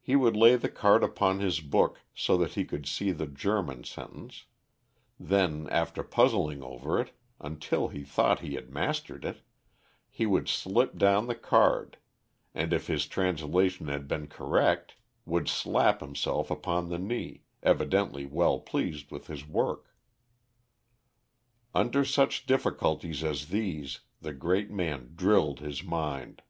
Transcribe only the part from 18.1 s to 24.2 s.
well pleased with his work. Under such difficulties as these,